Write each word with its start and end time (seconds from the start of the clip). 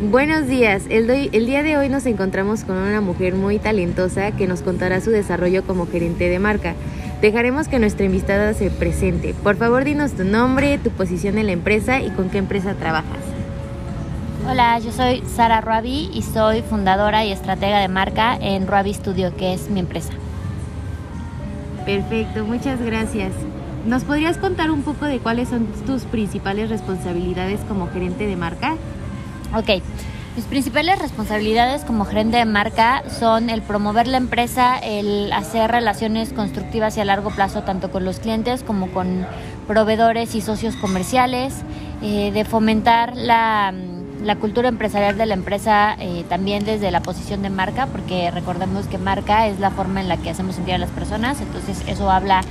Buenos 0.00 0.46
días, 0.46 0.84
el, 0.88 1.10
el, 1.10 1.44
día 1.44 1.62
de 1.62 1.76
hoy 1.76 1.90
nos 1.90 2.06
encontramos 2.06 2.64
con 2.64 2.78
una 2.78 3.02
mujer 3.02 3.34
muy 3.34 3.58
talentosa 3.58 4.32
que 4.32 4.46
nos 4.46 4.62
contará 4.62 5.02
su 5.02 5.10
desarrollo 5.10 5.62
como 5.62 5.86
gerente 5.86 6.30
de 6.30 6.38
marca. 6.38 6.74
Dejaremos 7.20 7.68
que 7.68 7.78
nuestra 7.78 8.06
invitada 8.06 8.54
se 8.54 8.70
presente. 8.70 9.34
Por 9.34 9.56
favor, 9.56 9.84
dinos 9.84 10.12
tu 10.12 10.24
nombre, 10.24 10.78
tu 10.78 10.88
posición 10.88 11.36
en 11.36 11.44
la 11.44 11.52
empresa 11.52 12.00
y 12.00 12.08
con 12.12 12.30
qué 12.30 12.38
empresa 12.38 12.72
trabajas. 12.76 13.18
Hola, 14.48 14.78
yo 14.78 14.90
soy 14.90 15.22
Sara 15.36 15.60
Ruabi 15.60 16.08
y 16.14 16.22
soy 16.22 16.62
fundadora 16.62 17.26
y 17.26 17.32
estratega 17.32 17.78
de 17.80 17.88
marca 17.88 18.38
en 18.40 18.66
Ruabi 18.66 18.94
Studio, 18.94 19.36
que 19.36 19.52
es 19.52 19.68
mi 19.68 19.80
empresa. 19.80 20.14
Perfecto, 21.84 22.46
muchas 22.46 22.80
gracias. 22.80 23.32
¿Nos 23.84 24.04
podrías 24.04 24.38
contar 24.38 24.70
un 24.70 24.80
poco 24.80 25.04
de 25.04 25.18
cuáles 25.18 25.50
son 25.50 25.66
tus 25.84 26.04
principales 26.04 26.70
responsabilidades 26.70 27.60
como 27.68 27.86
gerente 27.88 28.26
de 28.26 28.36
marca? 28.36 28.76
Ok, 29.52 29.82
mis 30.36 30.44
principales 30.44 30.96
responsabilidades 31.00 31.82
como 31.82 32.04
gerente 32.04 32.36
de 32.36 32.44
marca 32.44 33.02
son 33.18 33.50
el 33.50 33.62
promover 33.62 34.06
la 34.06 34.16
empresa, 34.16 34.78
el 34.78 35.32
hacer 35.32 35.72
relaciones 35.72 36.32
constructivas 36.32 36.96
y 36.96 37.00
a 37.00 37.04
largo 37.04 37.30
plazo 37.30 37.64
tanto 37.64 37.90
con 37.90 38.04
los 38.04 38.20
clientes 38.20 38.62
como 38.62 38.92
con 38.92 39.26
proveedores 39.66 40.36
y 40.36 40.40
socios 40.40 40.76
comerciales, 40.76 41.62
eh, 42.00 42.30
de 42.30 42.44
fomentar 42.44 43.16
la, 43.16 43.74
la, 44.22 44.36
cultura 44.36 44.68
empresarial 44.68 45.18
de 45.18 45.26
la 45.26 45.34
empresa 45.34 45.96
eh, 45.98 46.24
también 46.28 46.64
desde 46.64 46.92
la 46.92 47.02
posición 47.02 47.42
de 47.42 47.50
marca, 47.50 47.86
porque 47.86 48.30
recordemos 48.30 48.86
que 48.86 48.98
marca 48.98 49.48
es 49.48 49.58
la 49.58 49.72
forma 49.72 50.00
en 50.00 50.06
la 50.06 50.16
que 50.16 50.30
hacemos 50.30 50.54
sentir 50.54 50.74
a 50.74 50.78
las 50.78 50.90
personas, 50.90 51.40
entonces 51.40 51.82
eso 51.88 52.08
habla 52.08 52.42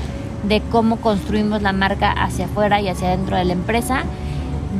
de 0.43 0.61
cómo 0.69 0.97
construimos 0.97 1.61
la 1.61 1.71
marca 1.71 2.11
hacia 2.11 2.45
afuera 2.45 2.81
y 2.81 2.89
hacia 2.89 3.07
adentro 3.07 3.37
de 3.37 3.45
la 3.45 3.53
empresa, 3.53 4.03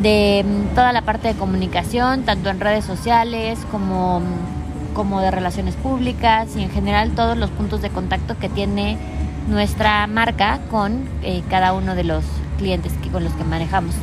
de 0.01 0.45
mm, 0.45 0.75
toda 0.75 0.93
la 0.93 1.01
parte 1.01 1.29
de 1.29 1.35
comunicación, 1.35 2.23
tanto 2.23 2.49
en 2.49 2.59
redes 2.59 2.85
sociales 2.85 3.59
como, 3.71 4.19
mm, 4.19 4.93
como 4.93 5.21
de 5.21 5.31
relaciones 5.31 5.75
públicas 5.75 6.55
y 6.55 6.63
en 6.63 6.69
general 6.69 7.11
todos 7.11 7.37
los 7.37 7.49
puntos 7.49 7.81
de 7.81 7.89
contacto 7.89 8.37
que 8.37 8.49
tiene 8.49 8.97
nuestra 9.47 10.05
marca 10.07 10.59
con 10.69 11.09
eh, 11.23 11.41
cada 11.49 11.73
uno 11.73 11.95
de 11.95 12.03
los 12.03 12.23
clientes 12.57 12.93
que, 13.01 13.09
con 13.09 13.23
los 13.23 13.33
que 13.33 13.43
manejamos. 13.43 13.95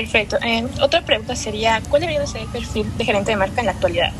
Perfecto. 0.00 0.38
Eh, 0.42 0.66
otra 0.80 1.02
pregunta 1.02 1.36
sería, 1.36 1.82
¿cuál 1.90 2.00
debería 2.00 2.26
ser 2.26 2.40
el 2.40 2.48
perfil 2.48 2.86
de 2.96 3.04
gerente 3.04 3.32
de 3.32 3.36
marca 3.36 3.60
en 3.60 3.66
la 3.66 3.72
actualidad? 3.72 4.12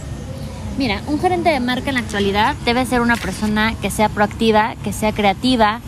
Mira, 0.77 1.00
un 1.06 1.19
gerente 1.19 1.48
de 1.48 1.59
marca 1.59 1.89
en 1.89 1.95
la 1.95 2.00
actualidad 2.00 2.55
debe 2.67 2.84
ser 2.84 3.00
una 3.00 3.17
persona 3.17 3.75
que 3.81 3.91
sea 3.91 4.11
proactiva, 4.11 4.75
que 4.84 4.92
sea 4.92 5.12
creativa, 5.12 5.81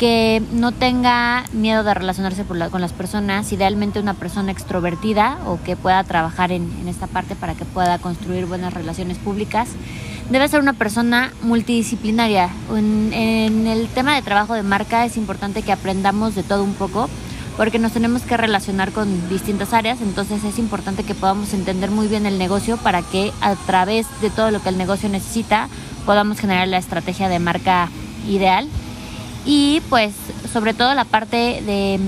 que 0.00 0.42
no 0.52 0.72
tenga 0.72 1.44
miedo 1.52 1.84
de 1.84 1.94
relacionarse 1.94 2.44
con 2.44 2.80
las 2.80 2.92
personas, 2.92 3.52
idealmente 3.52 4.00
una 4.00 4.14
persona 4.14 4.50
extrovertida 4.50 5.38
o 5.46 5.62
que 5.62 5.76
pueda 5.76 6.02
trabajar 6.02 6.50
en, 6.50 6.88
esta 6.88 7.06
parte 7.06 7.36
para 7.36 7.54
que 7.54 7.64
pueda 7.64 7.98
construir 7.98 8.46
buenas 8.46 8.74
relaciones 8.74 9.18
públicas. 9.18 9.68
Debe 10.30 10.48
ser 10.48 10.58
una 10.58 10.72
persona 10.72 11.32
multidisciplinaria. 11.42 12.50
en 12.72 13.66
el 13.68 13.86
tema 13.86 14.16
de 14.16 14.22
trabajo 14.22 14.54
de 14.54 14.64
marca 14.64 15.04
es 15.04 15.16
importante 15.16 15.62
que 15.62 15.70
aprendamos 15.70 16.34
de 16.34 16.42
todo 16.42 16.64
un 16.64 16.74
poco 16.74 17.08
porque 17.58 17.80
nos 17.80 17.90
tenemos 17.90 18.22
que 18.22 18.36
relacionar 18.36 18.92
con 18.92 19.28
distintas 19.28 19.74
áreas, 19.74 20.00
entonces 20.00 20.44
es 20.44 20.60
importante 20.60 21.02
que 21.02 21.16
podamos 21.16 21.52
entender 21.52 21.90
muy 21.90 22.06
bien 22.06 22.24
el 22.24 22.38
negocio 22.38 22.76
para 22.76 23.02
que 23.02 23.32
a 23.40 23.56
través 23.56 24.06
de 24.22 24.30
todo 24.30 24.52
lo 24.52 24.62
que 24.62 24.68
el 24.68 24.78
negocio 24.78 25.08
necesita 25.08 25.68
podamos 26.06 26.38
generar 26.38 26.68
la 26.68 26.78
estrategia 26.78 27.28
de 27.28 27.40
marca 27.40 27.90
ideal. 28.28 28.68
Y 29.44 29.82
pues 29.88 30.12
sobre 30.52 30.72
todo 30.72 30.94
la 30.94 31.04
parte 31.04 31.36
de, 31.36 31.98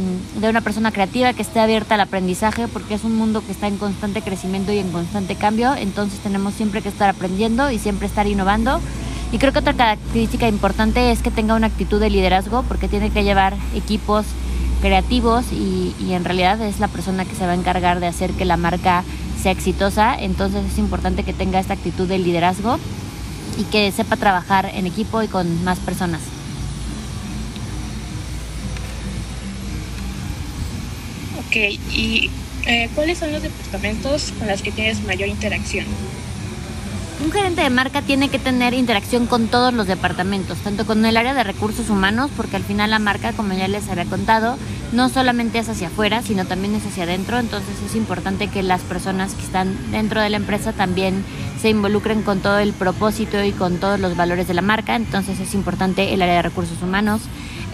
de 0.41 0.49
una 0.49 0.61
persona 0.61 0.93
creativa 0.93 1.33
que 1.33 1.43
esté 1.43 1.59
abierta 1.59 1.97
al 1.97 2.03
aprendizaje 2.03 2.69
porque 2.69 2.94
es 2.94 3.03
un 3.03 3.17
mundo 3.17 3.43
que 3.44 3.50
está 3.50 3.67
en 3.67 3.77
constante 3.77 4.22
crecimiento 4.22 4.72
y 4.72 4.78
en 4.78 4.93
constante 4.93 5.34
cambio, 5.34 5.75
entonces 5.75 6.21
tenemos 6.21 6.55
siempre 6.55 6.81
que 6.81 6.91
estar 6.91 7.09
aprendiendo 7.09 7.72
y 7.72 7.78
siempre 7.81 8.06
estar 8.06 8.28
innovando. 8.28 8.81
Y 9.32 9.38
creo 9.38 9.53
que 9.53 9.59
otra 9.59 9.75
característica 9.75 10.47
importante 10.47 11.11
es 11.11 11.22
que 11.22 11.32
tenga 11.32 11.55
una 11.55 11.67
actitud 11.67 11.99
de 11.99 12.11
liderazgo 12.11 12.62
porque 12.65 12.88
tiene 12.88 13.11
que 13.11 13.25
llevar 13.25 13.56
equipos 13.75 14.27
creativos 14.81 15.53
y, 15.53 15.95
en 16.11 16.25
realidad 16.25 16.61
es 16.61 16.81
la 16.81 16.89
persona 16.89 17.25
que 17.25 17.35
se 17.35 17.47
va 17.47 17.53
a 17.53 17.55
encargar 17.55 18.01
de 18.01 18.07
hacer 18.07 18.33
que 18.33 18.45
la 18.45 18.57
marca 18.57 19.05
sea 19.41 19.53
exitosa. 19.53 20.17
Entonces 20.19 20.65
es 20.65 20.79
importante 20.79 21.23
que 21.23 21.33
tenga 21.33 21.61
esta 21.61 21.75
actitud 21.75 22.09
de 22.09 22.19
liderazgo 22.19 22.79
y 23.59 23.65
que 23.65 23.91
sepa 23.93 24.17
trabajar 24.17 24.71
en 24.75 24.87
equipo 24.87 25.23
y 25.23 25.29
con 25.29 25.65
más 25.65 25.79
personas. 25.79 26.21
Ok, 31.47 31.57
¿y 31.57 32.31
eh, 32.67 32.89
cuáles 32.95 33.19
son 33.19 33.33
los 33.33 33.43
departamentos 33.43 34.33
con 34.39 34.49
los 34.49 34.62
que 34.62 34.73
tienes 34.73 35.03
mayor 35.05 35.29
interacción? 35.29 35.87
Un 37.22 37.32
gerente 37.32 37.60
de 37.60 37.69
marca 37.69 38.00
tiene 38.00 38.31
que 38.31 38.38
tener 38.38 38.72
interacción 38.72 39.26
con 39.26 39.48
todos 39.48 39.75
los 39.75 39.86
departamentos, 39.86 40.56
tanto 40.58 40.86
con 40.86 41.04
el 41.04 41.19
área 41.19 41.34
de 41.34 41.44
recursos 41.44 41.91
humanos, 41.91 42.31
porque 42.34 42.56
al 42.56 42.62
final 42.62 42.91
la 42.91 42.98
marca, 42.98 43.32
como 43.32 43.53
ya 43.53 43.69
les 43.69 43.91
había 43.91 44.06
contado, 44.06 44.56
no 44.92 45.10
solamente 45.10 45.58
es 45.58 45.69
hacia 45.69 45.88
afuera, 45.88 46.22
sino 46.22 46.47
también 46.47 46.75
es 46.75 46.86
hacia 46.86 47.04
adentro, 47.04 47.38
entonces 47.38 47.76
es 47.84 47.94
importante 47.94 48.48
que 48.48 48.62
las 48.62 48.81
personas 48.81 49.34
que 49.34 49.42
están 49.42 49.76
dentro 49.92 50.22
de 50.22 50.31
la 50.31 50.38
empresa 50.38 50.72
también 50.72 51.22
se 51.60 51.69
involucren 51.69 52.22
con 52.22 52.41
todo 52.41 52.58
el 52.58 52.72
propósito 52.72 53.44
y 53.44 53.52
con 53.52 53.76
todos 53.76 54.00
los 54.00 54.16
valores 54.16 54.48
de 54.48 54.54
la 54.54 54.62
marca, 54.62 54.97
entonces 54.97 55.41
es 55.41 55.52
importante 55.52 56.14
el 56.14 56.22
área 56.22 56.37
de 56.37 56.42
recursos 56.42 56.81
humanos. 56.82 57.20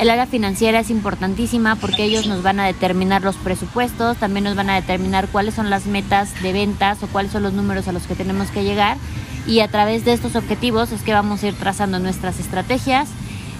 El 0.00 0.10
área 0.10 0.26
financiera 0.26 0.80
es 0.80 0.90
importantísima 0.90 1.76
porque 1.76 2.02
ellos 2.02 2.26
nos 2.26 2.42
van 2.42 2.58
a 2.58 2.66
determinar 2.66 3.22
los 3.22 3.36
presupuestos, 3.36 4.16
también 4.16 4.44
nos 4.44 4.56
van 4.56 4.70
a 4.70 4.74
determinar 4.74 5.28
cuáles 5.28 5.54
son 5.54 5.70
las 5.70 5.86
metas 5.86 6.34
de 6.42 6.52
ventas 6.52 7.00
o 7.04 7.06
cuáles 7.06 7.30
son 7.30 7.44
los 7.44 7.52
números 7.52 7.86
a 7.86 7.92
los 7.92 8.08
que 8.08 8.16
tenemos 8.16 8.50
que 8.50 8.64
llegar 8.64 8.98
y 9.46 9.60
a 9.60 9.68
través 9.68 10.04
de 10.04 10.12
estos 10.12 10.36
objetivos 10.36 10.92
es 10.92 11.02
que 11.02 11.12
vamos 11.12 11.42
a 11.42 11.48
ir 11.48 11.54
trazando 11.54 11.98
nuestras 11.98 12.40
estrategias. 12.40 13.08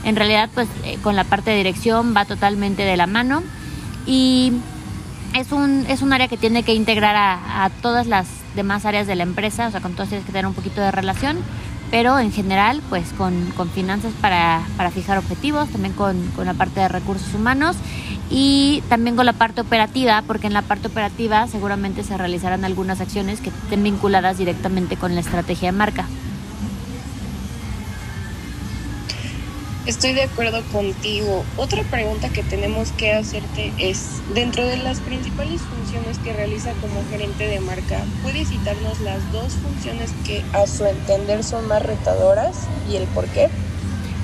En 0.04 0.16
realidad, 0.16 0.50
pues 0.54 0.68
eh, 0.84 0.98
con 1.02 1.16
la 1.16 1.24
parte 1.24 1.50
de 1.50 1.56
dirección 1.56 2.14
va 2.16 2.24
totalmente 2.24 2.82
de 2.82 2.96
la 2.96 3.06
mano 3.06 3.42
y 4.06 4.52
es 5.34 5.52
un, 5.52 5.84
es 5.88 6.02
un 6.02 6.12
área 6.12 6.28
que 6.28 6.36
tiene 6.36 6.62
que 6.62 6.74
integrar 6.74 7.14
a, 7.16 7.70
todas 7.82 8.06
las 8.06 8.26
demás 8.54 8.86
áreas 8.86 9.06
de 9.06 9.16
la 9.16 9.22
empresa, 9.22 9.68
o 9.68 9.70
sea, 9.70 9.80
con 9.80 9.92
todas 9.92 10.08
tienes 10.08 10.24
que 10.24 10.32
tener 10.32 10.46
un 10.46 10.54
poquito 10.54 10.80
de 10.80 10.90
relación, 10.90 11.38
pero 11.90 12.18
en 12.18 12.32
general, 12.32 12.82
pues 12.88 13.12
con, 13.12 13.52
finanzas 13.74 14.12
para, 14.20 14.62
fijar 14.92 15.18
objetivos, 15.18 15.68
también 15.68 15.94
con, 15.94 16.20
con 16.36 16.46
la 16.46 16.54
parte 16.54 16.80
de 16.80 16.88
recursos 16.88 17.32
humanos 17.34 17.76
y 18.30 18.82
también 18.88 19.16
con 19.16 19.26
la 19.26 19.32
parte 19.32 19.60
operativa, 19.60 20.22
porque 20.26 20.46
en 20.46 20.52
la 20.52 20.62
parte 20.62 20.88
operativa 20.88 21.46
seguramente 21.46 22.02
se 22.02 22.16
realizarán 22.16 22.64
algunas 22.64 23.00
acciones 23.00 23.40
que 23.40 23.50
estén 23.50 23.82
vinculadas 23.82 24.38
directamente 24.38 24.96
con 24.96 25.14
la 25.14 25.20
estrategia 25.20 25.70
de 25.70 25.78
marca. 25.78 26.06
Estoy 29.86 30.14
de 30.14 30.24
acuerdo 30.24 30.62
contigo. 30.72 31.44
Otra 31.56 31.84
pregunta 31.84 32.28
que 32.28 32.42
tenemos 32.42 32.90
que 32.90 33.12
hacerte 33.12 33.72
es, 33.78 34.20
dentro 34.34 34.66
de 34.66 34.78
las 34.78 34.98
principales 34.98 35.60
funciones 35.60 36.18
que 36.18 36.32
realiza 36.32 36.72
como 36.80 37.04
gerente 37.08 37.46
de 37.46 37.60
marca, 37.60 38.02
¿puedes 38.24 38.48
citarnos 38.48 38.98
las 39.02 39.30
dos 39.30 39.52
funciones 39.52 40.10
que 40.26 40.42
a 40.54 40.66
su 40.66 40.86
entender 40.86 41.44
son 41.44 41.68
más 41.68 41.82
retadoras 41.82 42.66
y 42.90 42.96
el 42.96 43.04
por 43.04 43.26
qué? 43.26 43.48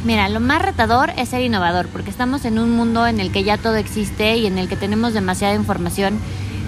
Mira, 0.05 0.29
lo 0.29 0.41
más 0.41 0.61
retador 0.61 1.13
es 1.17 1.29
ser 1.29 1.43
innovador, 1.43 1.87
porque 1.87 2.11
estamos 2.11 2.45
en 2.45 2.59
un 2.59 2.73
mundo 2.73 3.07
en 3.07 3.21
el 3.21 3.31
que 3.31 3.45
ya 3.45 3.57
todo 3.57 3.77
existe 3.77 4.37
y 4.37 4.47
en 4.47 4.59
el 4.59 4.69
que 4.69 4.75
tenemos 4.75 5.15
demasiada 5.15 5.55
información. 5.55 6.19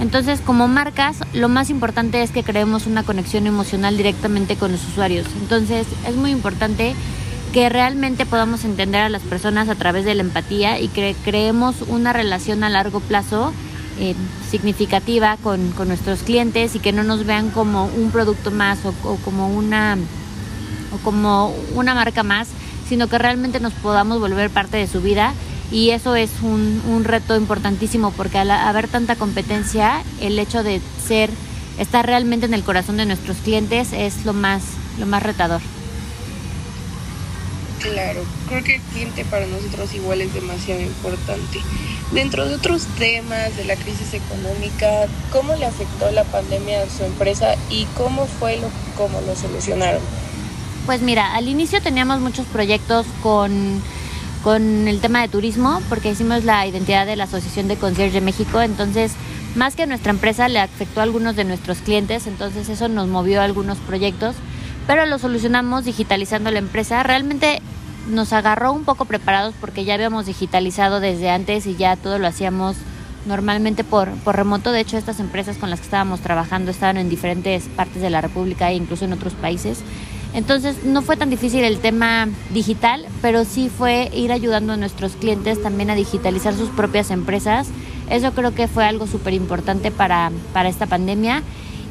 Entonces, 0.00 0.40
como 0.40 0.68
marcas, 0.68 1.16
lo 1.32 1.48
más 1.48 1.68
importante 1.68 2.22
es 2.22 2.30
que 2.30 2.44
creemos 2.44 2.86
una 2.86 3.02
conexión 3.02 3.48
emocional 3.48 3.96
directamente 3.96 4.54
con 4.54 4.70
los 4.70 4.86
usuarios. 4.86 5.26
Entonces, 5.40 5.88
es 6.06 6.14
muy 6.14 6.30
importante 6.30 6.94
que 7.54 7.68
realmente 7.68 8.26
podamos 8.26 8.64
entender 8.64 9.02
a 9.02 9.08
las 9.08 9.22
personas 9.22 9.68
a 9.68 9.76
través 9.76 10.04
de 10.04 10.16
la 10.16 10.22
empatía 10.22 10.80
y 10.80 10.88
que 10.88 11.14
creemos 11.24 11.82
una 11.86 12.12
relación 12.12 12.64
a 12.64 12.68
largo 12.68 12.98
plazo 12.98 13.52
eh, 14.00 14.16
significativa 14.50 15.36
con, 15.36 15.72
nuestros 15.86 16.24
clientes 16.24 16.74
y 16.74 16.80
que 16.80 16.90
no 16.90 17.04
nos 17.04 17.24
vean 17.24 17.50
como 17.50 17.84
un 17.84 18.10
producto 18.10 18.50
más 18.50 18.80
o, 18.84 18.92
como 19.24 19.54
una 19.54 19.96
o 20.92 20.98
como 21.04 21.54
una 21.76 21.94
marca 21.94 22.24
más, 22.24 22.48
sino 22.88 23.06
que 23.06 23.18
realmente 23.18 23.60
nos 23.60 23.72
podamos 23.74 24.18
volver 24.18 24.50
parte 24.50 24.76
de 24.76 24.88
su 24.88 25.00
vida 25.00 25.32
y 25.70 25.90
eso 25.90 26.16
es 26.16 26.30
un, 26.42 26.82
un 26.88 27.04
reto 27.04 27.36
importantísimo 27.36 28.10
porque 28.10 28.38
al 28.38 28.50
haber 28.50 28.88
tanta 28.88 29.14
competencia, 29.14 30.02
el 30.20 30.40
hecho 30.40 30.64
de 30.64 30.80
ser, 31.06 31.30
estar 31.78 32.04
realmente 32.04 32.46
en 32.46 32.54
el 32.54 32.64
corazón 32.64 32.96
de 32.96 33.06
nuestros 33.06 33.36
clientes 33.36 33.92
es 33.92 34.24
lo 34.24 34.32
más, 34.32 34.64
lo 34.98 35.06
más 35.06 35.22
retador. 35.22 35.60
Claro, 37.92 38.22
creo 38.48 38.64
que 38.64 38.76
el 38.76 38.80
cliente 38.80 39.26
para 39.26 39.46
nosotros 39.46 39.92
igual 39.94 40.22
es 40.22 40.32
demasiado 40.32 40.80
importante. 40.80 41.60
Dentro 42.12 42.48
de 42.48 42.54
otros 42.54 42.86
temas 42.98 43.54
de 43.58 43.64
la 43.66 43.76
crisis 43.76 44.14
económica, 44.14 45.06
¿cómo 45.30 45.54
le 45.54 45.66
afectó 45.66 46.10
la 46.10 46.24
pandemia 46.24 46.82
a 46.82 46.88
su 46.88 47.04
empresa 47.04 47.56
y 47.68 47.84
cómo 47.94 48.24
fue 48.24 48.56
lo, 48.56 48.68
cómo 48.96 49.20
lo 49.20 49.36
solucionaron? 49.36 50.00
Pues 50.86 51.02
mira, 51.02 51.34
al 51.34 51.46
inicio 51.46 51.82
teníamos 51.82 52.20
muchos 52.20 52.46
proyectos 52.46 53.04
con, 53.22 53.82
con 54.42 54.88
el 54.88 55.00
tema 55.00 55.20
de 55.20 55.28
turismo, 55.28 55.82
porque 55.90 56.10
hicimos 56.10 56.44
la 56.44 56.66
identidad 56.66 57.04
de 57.04 57.16
la 57.16 57.24
Asociación 57.24 57.68
de 57.68 57.76
Concierge 57.76 58.14
de 58.14 58.20
México, 58.22 58.62
entonces 58.62 59.12
más 59.56 59.76
que 59.76 59.82
a 59.82 59.86
nuestra 59.86 60.10
empresa 60.10 60.48
le 60.48 60.58
afectó 60.58 61.00
a 61.00 61.02
algunos 61.02 61.36
de 61.36 61.44
nuestros 61.44 61.78
clientes, 61.78 62.26
entonces 62.26 62.70
eso 62.70 62.88
nos 62.88 63.08
movió 63.08 63.42
a 63.42 63.44
algunos 63.44 63.76
proyectos, 63.76 64.36
pero 64.86 65.06
lo 65.06 65.18
solucionamos 65.18 65.84
digitalizando 65.84 66.50
la 66.50 66.58
empresa. 66.58 67.02
Realmente 67.02 67.60
nos 68.10 68.32
agarró 68.32 68.72
un 68.72 68.84
poco 68.84 69.06
preparados 69.06 69.54
porque 69.60 69.84
ya 69.84 69.94
habíamos 69.94 70.26
digitalizado 70.26 71.00
desde 71.00 71.30
antes 71.30 71.66
y 71.66 71.76
ya 71.76 71.96
todo 71.96 72.18
lo 72.18 72.26
hacíamos 72.26 72.76
normalmente 73.26 73.84
por, 73.84 74.10
por 74.18 74.36
remoto. 74.36 74.72
De 74.72 74.80
hecho, 74.80 74.98
estas 74.98 75.20
empresas 75.20 75.56
con 75.56 75.70
las 75.70 75.80
que 75.80 75.86
estábamos 75.86 76.20
trabajando 76.20 76.70
estaban 76.70 76.98
en 76.98 77.08
diferentes 77.08 77.64
partes 77.68 78.02
de 78.02 78.10
la 78.10 78.20
República 78.20 78.70
e 78.70 78.74
incluso 78.74 79.04
en 79.04 79.12
otros 79.12 79.32
países. 79.34 79.82
Entonces 80.34 80.84
no 80.84 81.00
fue 81.00 81.16
tan 81.16 81.30
difícil 81.30 81.62
el 81.62 81.78
tema 81.78 82.28
digital, 82.50 83.06
pero 83.22 83.44
sí 83.44 83.70
fue 83.70 84.10
ir 84.12 84.32
ayudando 84.32 84.72
a 84.72 84.76
nuestros 84.76 85.12
clientes 85.12 85.62
también 85.62 85.90
a 85.90 85.94
digitalizar 85.94 86.54
sus 86.54 86.70
propias 86.70 87.12
empresas. 87.12 87.68
Eso 88.10 88.32
creo 88.32 88.52
que 88.52 88.66
fue 88.66 88.84
algo 88.84 89.06
súper 89.06 89.32
importante 89.32 89.92
para, 89.92 90.32
para 90.52 90.68
esta 90.68 90.86
pandemia. 90.86 91.42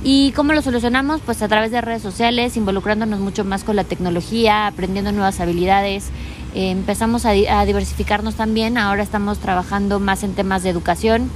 ¿Y 0.05 0.33
cómo 0.33 0.51
lo 0.51 0.61
solucionamos? 0.61 1.21
Pues 1.21 1.41
a 1.41 1.47
través 1.47 1.71
de 1.71 1.79
redes 1.79 2.01
sociales, 2.01 2.57
involucrándonos 2.57 3.21
mucho 3.21 3.45
más 3.45 3.63
con 3.63 3.77
la 3.77 3.85
tecnología, 3.85 4.67
aprendiendo 4.67 5.13
nuevas 5.13 5.39
habilidades. 5.39 6.09
Eh, 6.53 6.71
empezamos 6.71 7.25
a, 7.25 7.29
a 7.29 7.65
diversificarnos 7.65 8.35
también, 8.35 8.77
ahora 8.77 9.01
estamos 9.01 9.39
trabajando 9.39 10.01
más 10.01 10.23
en 10.23 10.33
temas 10.33 10.61
de 10.61 10.71
educación, 10.71 11.31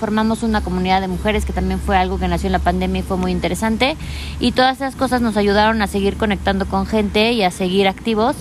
formamos 0.00 0.42
una 0.42 0.62
comunidad 0.62 1.02
de 1.02 1.08
mujeres 1.08 1.44
que 1.44 1.52
también 1.52 1.78
fue 1.78 1.98
algo 1.98 2.18
que 2.18 2.28
nació 2.28 2.46
en 2.46 2.52
la 2.52 2.58
pandemia 2.60 3.00
y 3.00 3.02
fue 3.02 3.18
muy 3.18 3.30
interesante. 3.30 3.98
Y 4.40 4.52
todas 4.52 4.78
esas 4.78 4.96
cosas 4.96 5.20
nos 5.20 5.36
ayudaron 5.36 5.82
a 5.82 5.86
seguir 5.86 6.16
conectando 6.16 6.66
con 6.66 6.86
gente 6.86 7.32
y 7.32 7.42
a 7.42 7.50
seguir 7.50 7.86
activos 7.86 8.36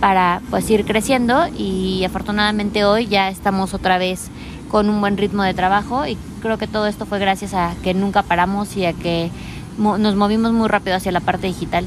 para 0.00 0.40
pues 0.50 0.68
ir 0.70 0.84
creciendo 0.84 1.46
y 1.56 2.04
afortunadamente 2.04 2.84
hoy 2.84 3.06
ya 3.06 3.28
estamos 3.28 3.74
otra 3.74 3.96
vez 3.96 4.28
con 4.74 4.90
un 4.90 5.00
buen 5.00 5.16
ritmo 5.16 5.44
de 5.44 5.54
trabajo 5.54 6.04
y 6.04 6.16
creo 6.42 6.58
que 6.58 6.66
todo 6.66 6.88
esto 6.88 7.06
fue 7.06 7.20
gracias 7.20 7.54
a 7.54 7.76
que 7.84 7.94
nunca 7.94 8.24
paramos 8.24 8.76
y 8.76 8.84
a 8.84 8.92
que 8.92 9.30
nos 9.78 10.16
movimos 10.16 10.50
muy 10.50 10.66
rápido 10.66 10.96
hacia 10.96 11.12
la 11.12 11.20
parte 11.20 11.46
digital. 11.46 11.86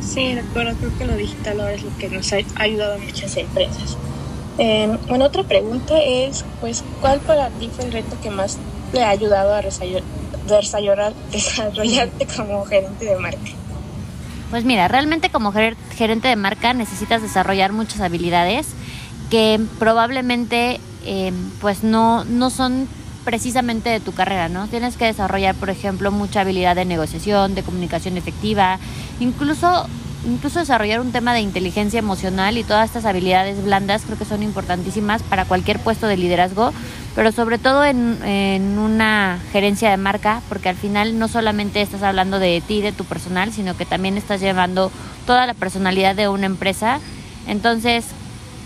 Sí, 0.00 0.32
de 0.32 0.40
acuerdo, 0.40 0.74
creo 0.78 0.98
que 0.98 1.04
lo 1.04 1.14
digital 1.14 1.60
ahora 1.60 1.74
es 1.74 1.82
lo 1.82 1.94
que 1.98 2.08
nos 2.08 2.32
ha 2.32 2.38
ayudado 2.56 2.94
a 2.94 2.98
muchas 2.98 3.36
empresas. 3.36 3.98
Eh, 4.56 4.88
bueno, 5.06 5.26
otra 5.26 5.42
pregunta 5.42 6.00
es, 6.02 6.46
pues, 6.62 6.82
¿cuál 7.02 7.20
para 7.20 7.50
ti 7.50 7.68
fue 7.76 7.84
el 7.84 7.92
reto 7.92 8.16
que 8.22 8.30
más 8.30 8.56
te 8.92 9.02
ha 9.02 9.10
ayudado 9.10 9.52
a 9.54 9.60
desarrollarte 11.32 12.26
como 12.34 12.64
gerente 12.64 13.04
de 13.04 13.16
marca? 13.16 13.57
Pues 14.50 14.64
mira, 14.64 14.88
realmente 14.88 15.30
como 15.30 15.52
gerente 15.52 16.28
de 16.28 16.36
marca 16.36 16.72
necesitas 16.72 17.20
desarrollar 17.20 17.72
muchas 17.72 18.00
habilidades 18.00 18.68
que 19.30 19.60
probablemente 19.78 20.80
eh, 21.04 21.32
pues 21.60 21.84
no, 21.84 22.24
no 22.24 22.48
son 22.48 22.88
precisamente 23.24 23.90
de 23.90 24.00
tu 24.00 24.12
carrera, 24.14 24.48
¿no? 24.48 24.66
Tienes 24.68 24.96
que 24.96 25.04
desarrollar, 25.04 25.54
por 25.54 25.68
ejemplo, 25.68 26.10
mucha 26.10 26.40
habilidad 26.40 26.74
de 26.76 26.86
negociación, 26.86 27.54
de 27.54 27.62
comunicación 27.62 28.16
efectiva, 28.16 28.78
incluso 29.20 29.86
incluso 30.26 30.58
desarrollar 30.58 31.00
un 31.00 31.12
tema 31.12 31.32
de 31.32 31.40
inteligencia 31.40 31.98
emocional 31.98 32.58
y 32.58 32.64
todas 32.64 32.86
estas 32.86 33.04
habilidades 33.04 33.62
blandas 33.62 34.02
creo 34.04 34.18
que 34.18 34.24
son 34.24 34.42
importantísimas 34.42 35.22
para 35.22 35.44
cualquier 35.44 35.78
puesto 35.78 36.06
de 36.06 36.16
liderazgo, 36.16 36.72
pero 37.18 37.32
sobre 37.32 37.58
todo 37.58 37.84
en, 37.84 38.22
en, 38.22 38.78
una 38.78 39.40
gerencia 39.50 39.90
de 39.90 39.96
marca, 39.96 40.40
porque 40.48 40.68
al 40.68 40.76
final 40.76 41.18
no 41.18 41.26
solamente 41.26 41.82
estás 41.82 42.04
hablando 42.04 42.38
de 42.38 42.62
ti, 42.64 42.80
de 42.80 42.92
tu 42.92 43.04
personal, 43.04 43.52
sino 43.52 43.76
que 43.76 43.84
también 43.84 44.16
estás 44.16 44.40
llevando 44.40 44.92
toda 45.26 45.44
la 45.44 45.54
personalidad 45.54 46.14
de 46.14 46.28
una 46.28 46.46
empresa. 46.46 47.00
Entonces, 47.48 48.04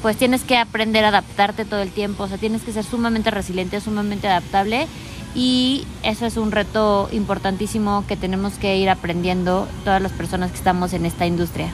pues 0.03 0.19
tienes 0.19 0.45
que 0.45 0.59
aprender 0.59 1.03
a 1.07 1.09
adaptarte 1.09 1.65
todo 1.65 1.81
el 1.81 1.93
tiempo, 1.93 2.25
o 2.25 2.29
sea, 2.29 2.37
tienes 2.37 2.61
que 2.61 2.75
ser 2.75 2.85
sumamente 2.85 3.31
resiliente, 3.31 3.81
sumamente 3.81 4.29
adaptable 4.29 4.87
y 5.35 5.87
eso 6.03 6.27
es 6.27 6.37
un 6.37 6.53
reto 6.53 7.09
importantísimo 7.11 8.05
que 8.07 8.19
tenemos 8.19 8.57
que 8.59 8.77
ir 8.77 8.91
aprendiendo 8.91 9.67
todas 9.83 10.03
las 10.03 10.13
personas 10.13 10.51
que 10.51 10.59
estamos 10.59 10.93
en 10.93 11.07
esta 11.07 11.25
industria. 11.25 11.73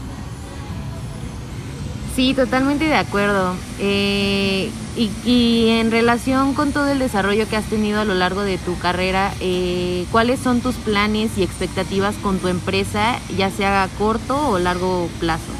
Sí, 2.19 2.35
totalmente 2.35 2.87
de 2.87 2.97
acuerdo. 2.97 3.55
Eh, 3.79 4.73
y, 4.97 5.69
en 5.69 5.93
relación 5.93 6.53
con 6.53 6.73
todo 6.73 6.89
el 6.89 6.99
desarrollo 6.99 7.49
que 7.49 7.55
has 7.55 7.67
tenido 7.67 8.01
a 8.01 8.05
lo 8.05 8.15
largo 8.15 8.43
de 8.43 8.59
tu 8.59 8.77
carrera, 8.77 9.33
eh, 9.39 10.05
¿cuáles 10.11 10.41
son 10.41 10.61
tus 10.61 10.75
planes 10.75 11.39
y 11.39 11.45
expectativas 11.45 12.17
con 12.17 12.41
tu 12.41 12.49
empresa, 12.49 13.21
ya 13.37 13.53
sea 13.53 13.85
a 13.85 13.89
corto 13.89 14.51
o 14.51 14.59
largo 14.59 15.09
plazo? 15.21 15.53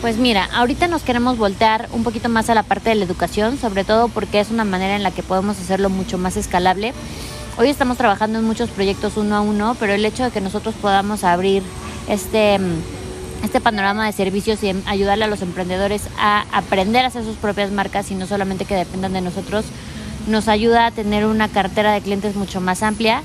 Pues 0.00 0.16
mira, 0.16 0.48
ahorita 0.52 0.88
nos 0.88 1.04
queremos 1.04 1.38
voltear 1.38 1.88
un 1.92 2.02
poquito 2.02 2.28
más 2.28 2.50
a 2.50 2.56
la 2.56 2.64
parte 2.64 2.88
de 2.88 2.96
la 2.96 3.04
educación, 3.04 3.56
sobre 3.56 3.84
todo 3.84 4.08
porque 4.08 4.40
es 4.40 4.50
una 4.50 4.64
manera 4.64 4.96
en 4.96 5.04
la 5.04 5.12
que 5.12 5.22
podemos 5.22 5.60
hacerlo 5.60 5.88
mucho 5.88 6.18
más 6.18 6.36
escalable. 6.36 6.94
Hoy 7.58 7.68
estamos 7.68 7.96
trabajando 7.96 8.40
en 8.40 8.44
muchos 8.44 8.70
proyectos 8.70 9.16
uno 9.16 9.36
a 9.36 9.40
uno, 9.40 9.76
pero 9.78 9.92
el 9.92 10.04
hecho 10.04 10.24
de 10.24 10.32
que 10.32 10.40
nosotros 10.40 10.74
podamos 10.82 11.22
abrir 11.22 11.62
este, 12.08 12.58
este 13.42 13.60
panorama 13.60 14.06
de 14.06 14.12
servicios 14.12 14.62
y 14.62 14.74
ayudarle 14.86 15.24
a 15.24 15.28
los 15.28 15.42
emprendedores 15.42 16.02
a 16.18 16.44
aprender 16.52 17.04
a 17.04 17.08
hacer 17.08 17.24
sus 17.24 17.36
propias 17.36 17.70
marcas 17.70 18.10
y 18.10 18.14
no 18.14 18.26
solamente 18.26 18.64
que 18.64 18.74
dependan 18.74 19.12
de 19.12 19.20
nosotros, 19.20 19.64
nos 20.26 20.48
ayuda 20.48 20.86
a 20.86 20.90
tener 20.90 21.26
una 21.26 21.48
cartera 21.48 21.92
de 21.92 22.00
clientes 22.00 22.36
mucho 22.36 22.60
más 22.60 22.82
amplia 22.82 23.22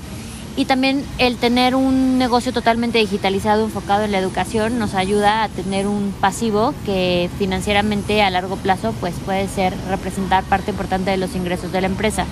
y 0.56 0.64
también 0.64 1.04
el 1.18 1.36
tener 1.36 1.74
un 1.74 2.16
negocio 2.16 2.50
totalmente 2.50 2.98
digitalizado 2.98 3.64
enfocado 3.64 4.04
en 4.04 4.12
la 4.12 4.18
educación 4.18 4.78
nos 4.78 4.94
ayuda 4.94 5.42
a 5.42 5.48
tener 5.48 5.86
un 5.86 6.14
pasivo 6.18 6.72
que 6.86 7.28
financieramente 7.38 8.22
a 8.22 8.30
largo 8.30 8.56
plazo 8.56 8.94
pues 8.98 9.14
puede 9.24 9.48
ser 9.48 9.74
representar 9.90 10.44
parte 10.44 10.70
importante 10.70 11.10
de 11.10 11.18
los 11.18 11.36
ingresos 11.36 11.72
de 11.72 11.82
la 11.82 11.88
empresa. 11.88 12.24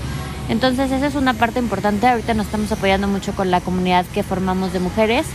Entonces 0.48 0.90
esa 0.90 1.06
es 1.06 1.14
una 1.14 1.34
parte 1.34 1.58
importante. 1.58 2.06
Ahorita 2.06 2.32
nos 2.32 2.46
estamos 2.46 2.72
apoyando 2.72 3.08
mucho 3.08 3.34
con 3.34 3.50
la 3.50 3.60
comunidad 3.60 4.06
que 4.06 4.22
formamos 4.22 4.72
de 4.72 4.80
mujeres, 4.80 5.26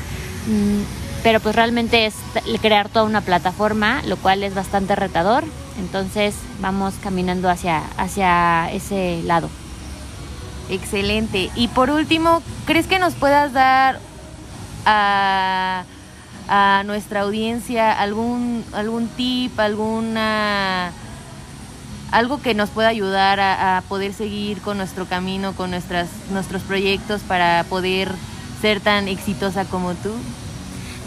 mm, 0.47 0.98
pero 1.23 1.39
pues 1.39 1.55
realmente 1.55 2.05
es 2.05 2.15
crear 2.61 2.89
toda 2.89 3.05
una 3.05 3.21
plataforma, 3.21 4.01
lo 4.05 4.17
cual 4.17 4.43
es 4.43 4.55
bastante 4.55 4.95
retador. 4.95 5.43
Entonces 5.79 6.35
vamos 6.59 6.93
caminando 7.01 7.49
hacia, 7.49 7.83
hacia 7.97 8.71
ese 8.71 9.21
lado. 9.23 9.49
Excelente. 10.69 11.49
Y 11.55 11.67
por 11.69 11.89
último, 11.89 12.43
¿crees 12.65 12.87
que 12.87 12.99
nos 12.99 13.15
puedas 13.15 13.53
dar 13.53 13.99
a, 14.85 15.83
nuestra 16.85 17.21
audiencia 17.21 17.91
algún, 17.91 18.63
algún 18.73 19.07
tip, 19.09 19.59
alguna 19.59 20.91
algo 22.11 22.41
que 22.41 22.55
nos 22.55 22.71
pueda 22.71 22.87
ayudar 22.87 23.39
a, 23.39 23.77
a, 23.77 23.81
poder 23.81 24.13
seguir 24.13 24.59
con 24.61 24.77
nuestro 24.77 25.05
camino, 25.05 25.53
con 25.53 25.69
nuestras, 25.69 26.09
nuestros 26.31 26.63
proyectos 26.63 27.21
para 27.21 27.63
poder 27.65 28.11
ser 28.61 28.79
tan 28.79 29.07
exitosa 29.07 29.65
como 29.65 29.93
tú? 29.93 30.11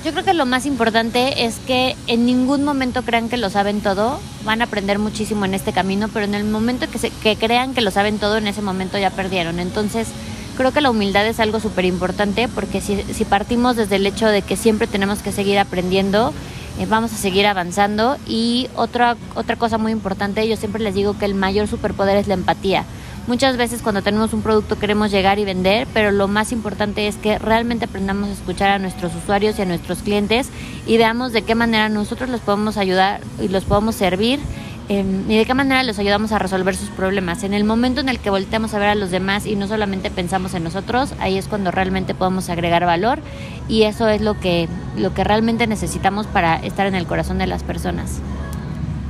Yo 0.04 0.10
creo 0.10 0.24
que 0.24 0.34
lo 0.34 0.46
más 0.46 0.66
importante 0.66 1.44
es 1.44 1.58
que 1.60 1.94
en 2.08 2.26
ningún 2.26 2.64
momento 2.64 3.02
crean 3.02 3.28
que 3.28 3.36
lo 3.36 3.50
saben 3.50 3.80
todo, 3.80 4.18
van 4.44 4.60
a 4.60 4.64
aprender 4.64 4.98
muchísimo 4.98 5.44
en 5.44 5.54
este 5.54 5.72
camino, 5.72 6.08
pero 6.12 6.24
en 6.24 6.34
el 6.34 6.42
momento 6.42 6.90
que, 6.90 6.98
se, 6.98 7.10
que 7.10 7.36
crean 7.36 7.72
que 7.72 7.82
lo 7.82 7.92
saben 7.92 8.18
todo, 8.18 8.36
en 8.36 8.48
ese 8.48 8.62
momento 8.62 8.98
ya 8.98 9.10
perdieron. 9.10 9.60
Entonces, 9.60 10.08
creo 10.56 10.72
que 10.72 10.80
la 10.80 10.90
humildad 10.90 11.24
es 11.28 11.38
algo 11.38 11.60
súper 11.60 11.84
importante 11.84 12.48
porque 12.48 12.80
si, 12.80 13.00
si, 13.14 13.24
partimos 13.24 13.76
desde 13.76 13.94
el 13.94 14.06
hecho 14.06 14.26
de 14.26 14.42
que 14.42 14.56
siempre 14.56 14.88
tenemos 14.88 15.20
que 15.20 15.30
seguir 15.30 15.56
aprendiendo, 15.60 16.34
eh, 16.80 16.86
vamos 16.86 17.12
a 17.12 17.16
seguir 17.16 17.46
avanzando. 17.46 18.16
Y 18.26 18.68
otra, 18.74 19.16
otra 19.36 19.54
cosa 19.54 19.78
muy 19.78 19.92
importante, 19.92 20.48
yo 20.48 20.56
siempre 20.56 20.82
les 20.82 20.96
digo 20.96 21.16
que 21.16 21.26
el 21.26 21.36
mayor 21.36 21.68
superpoder 21.68 22.16
es 22.16 22.26
la 22.26 22.34
empatía. 22.34 22.86
Muchas 23.28 23.56
veces 23.56 23.82
cuando 23.82 24.02
tenemos 24.02 24.32
un 24.32 24.42
producto 24.42 24.80
queremos 24.80 25.12
llegar 25.12 25.38
y 25.38 25.44
vender, 25.44 25.86
pero 25.94 26.10
lo 26.10 26.26
más 26.26 26.50
importante 26.50 27.06
es 27.06 27.14
que 27.16 27.38
realmente 27.38 27.84
aprendamos 27.84 28.28
a 28.28 28.32
escuchar 28.32 28.70
a 28.70 28.78
nuestros 28.80 29.14
usuarios 29.14 29.56
y 29.58 29.62
a 29.62 29.64
nuestros 29.64 29.98
clientes 29.98 30.50
y 30.88 30.96
veamos 30.96 31.32
de 31.32 31.42
qué 31.42 31.54
manera 31.54 31.88
nosotros 31.88 32.28
los 32.30 32.40
podemos 32.40 32.76
ayudar 32.76 33.20
y 33.40 33.46
los 33.46 33.64
podemos 33.64 33.94
servir 33.94 34.40
em, 34.88 35.30
y 35.30 35.36
de 35.36 35.44
qué 35.44 35.54
manera 35.54 35.84
les 35.84 36.00
ayudamos 36.00 36.32
a 36.32 36.40
resolver 36.40 36.74
sus 36.74 36.88
problemas. 36.88 37.44
En 37.44 37.54
el 37.54 37.62
momento 37.62 38.00
en 38.00 38.08
el 38.08 38.18
que 38.18 38.28
volteamos 38.28 38.74
a 38.74 38.80
ver 38.80 38.88
a 38.88 38.94
los 38.96 39.12
demás 39.12 39.46
y 39.46 39.54
no 39.54 39.68
solamente 39.68 40.10
pensamos 40.10 40.54
en 40.54 40.64
nosotros, 40.64 41.14
ahí 41.20 41.38
es 41.38 41.46
cuando 41.46 41.70
realmente 41.70 42.14
podemos 42.14 42.50
agregar 42.50 42.84
valor 42.86 43.20
y 43.68 43.84
eso 43.84 44.08
es 44.08 44.20
lo 44.20 44.40
que, 44.40 44.68
lo 44.96 45.14
que 45.14 45.22
realmente 45.22 45.68
necesitamos 45.68 46.26
para 46.26 46.56
estar 46.56 46.88
en 46.88 46.96
el 46.96 47.06
corazón 47.06 47.38
de 47.38 47.46
las 47.46 47.62
personas. 47.62 48.20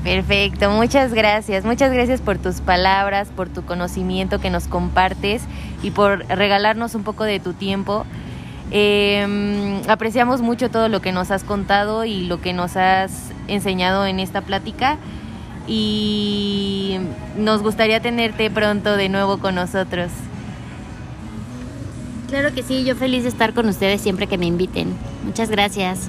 Perfecto, 0.04 0.70
muchas 0.70 1.14
gracias. 1.14 1.64
Muchas 1.64 1.92
gracias 1.92 2.20
por 2.20 2.38
tus 2.38 2.60
palabras, 2.60 3.28
por 3.28 3.48
tu 3.48 3.64
conocimiento 3.64 4.40
que 4.40 4.50
nos 4.50 4.66
compartes 4.66 5.42
y 5.82 5.92
por 5.92 6.26
regalarnos 6.26 6.94
un 6.94 7.04
poco 7.04 7.24
de 7.24 7.38
tu 7.38 7.52
tiempo. 7.52 8.04
Em, 8.72 9.80
apreciamos 9.88 10.40
mucho 10.40 10.70
todo 10.70 10.88
lo 10.88 11.00
que 11.00 11.12
nos 11.12 11.30
has 11.30 11.44
contado 11.44 12.04
y 12.04 12.24
lo 12.24 12.40
que 12.40 12.52
nos 12.52 12.76
has 12.76 13.12
enseñado 13.46 14.06
en 14.06 14.18
esta 14.18 14.40
plática 14.40 14.96
y 15.68 16.98
nos 17.36 17.62
gustaría 17.62 18.00
tenerte 18.00 18.50
pronto 18.50 18.96
de 18.96 19.08
nuevo 19.08 19.38
con 19.38 19.54
nosotros. 19.54 20.10
Claro 22.28 22.54
que 22.54 22.62
sí, 22.62 22.82
yo 22.84 22.96
feliz 22.96 23.24
de 23.24 23.28
estar 23.28 23.52
con 23.52 23.68
ustedes 23.68 24.00
siempre 24.00 24.26
que 24.26 24.38
me 24.38 24.46
inviten. 24.46 24.94
Muchas 25.22 25.50
gracias. 25.50 26.08